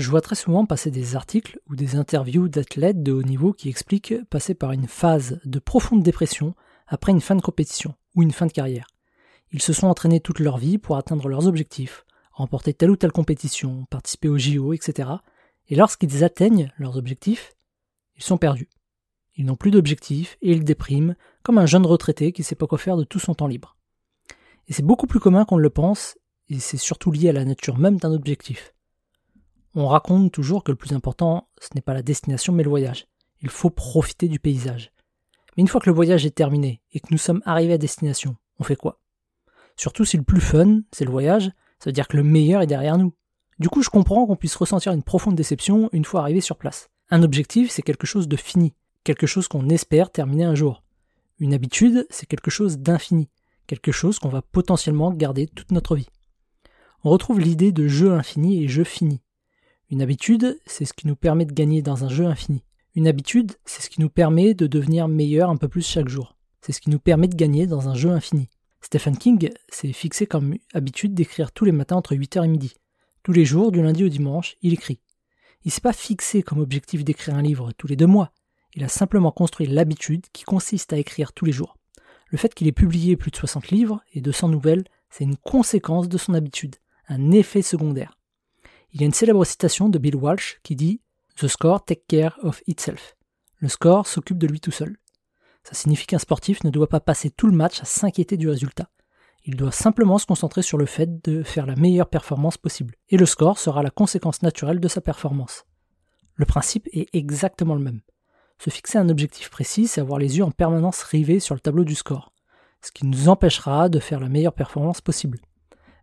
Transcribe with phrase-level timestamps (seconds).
[0.00, 3.68] Je vois très souvent passer des articles ou des interviews d'athlètes de haut niveau qui
[3.68, 6.54] expliquent passer par une phase de profonde dépression
[6.86, 8.86] après une fin de compétition ou une fin de carrière.
[9.52, 13.12] Ils se sont entraînés toute leur vie pour atteindre leurs objectifs, remporter telle ou telle
[13.12, 15.10] compétition, participer au JO, etc.
[15.68, 17.52] Et lorsqu'ils atteignent leurs objectifs,
[18.16, 18.70] ils sont perdus.
[19.36, 22.66] Ils n'ont plus d'objectifs et ils dépriment, comme un jeune retraité qui ne sait pas
[22.66, 23.76] quoi faire de tout son temps libre.
[24.66, 26.16] Et c'est beaucoup plus commun qu'on ne le pense,
[26.48, 28.72] et c'est surtout lié à la nature même d'un objectif.
[29.74, 33.06] On raconte toujours que le plus important, ce n'est pas la destination mais le voyage.
[33.40, 34.92] Il faut profiter du paysage.
[35.56, 38.36] Mais une fois que le voyage est terminé et que nous sommes arrivés à destination,
[38.58, 39.00] on fait quoi?
[39.76, 42.66] Surtout si le plus fun, c'est le voyage, ça veut dire que le meilleur est
[42.66, 43.14] derrière nous.
[43.58, 46.90] Du coup, je comprends qu'on puisse ressentir une profonde déception une fois arrivé sur place.
[47.10, 48.74] Un objectif, c'est quelque chose de fini,
[49.04, 50.82] quelque chose qu'on espère terminer un jour.
[51.38, 53.28] Une habitude, c'est quelque chose d'infini,
[53.66, 56.08] quelque chose qu'on va potentiellement garder toute notre vie.
[57.04, 59.20] On retrouve l'idée de jeu infini et jeu fini.
[59.90, 62.62] Une habitude, c'est ce qui nous permet de gagner dans un jeu infini.
[62.94, 66.36] Une habitude, c'est ce qui nous permet de devenir meilleur un peu plus chaque jour.
[66.60, 68.48] C'est ce qui nous permet de gagner dans un jeu infini.
[68.82, 72.74] Stephen King s'est fixé comme habitude d'écrire tous les matins entre 8h et midi.
[73.24, 75.00] Tous les jours, du lundi au dimanche, il écrit.
[75.64, 78.30] Il s'est pas fixé comme objectif d'écrire un livre tous les deux mois.
[78.74, 81.76] Il a simplement construit l'habitude qui consiste à écrire tous les jours.
[82.28, 86.08] Le fait qu'il ait publié plus de 60 livres et 200 nouvelles, c'est une conséquence
[86.08, 86.76] de son habitude,
[87.08, 88.19] un effet secondaire.
[88.92, 91.00] Il y a une célèbre citation de Bill Walsh qui dit
[91.36, 93.16] The score take care of itself.
[93.58, 94.96] Le score s'occupe de lui tout seul.
[95.62, 98.90] Ça signifie qu'un sportif ne doit pas passer tout le match à s'inquiéter du résultat.
[99.44, 102.96] Il doit simplement se concentrer sur le fait de faire la meilleure performance possible.
[103.10, 105.66] Et le score sera la conséquence naturelle de sa performance.
[106.34, 108.00] Le principe est exactement le même.
[108.58, 111.84] Se fixer un objectif précis, c'est avoir les yeux en permanence rivés sur le tableau
[111.84, 112.32] du score,
[112.82, 115.38] ce qui nous empêchera de faire la meilleure performance possible.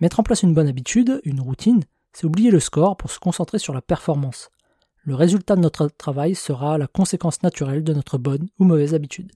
[0.00, 3.58] Mettre en place une bonne habitude, une routine, c'est oublier le score pour se concentrer
[3.58, 4.50] sur la performance.
[5.04, 9.30] Le résultat de notre travail sera la conséquence naturelle de notre bonne ou mauvaise habitude.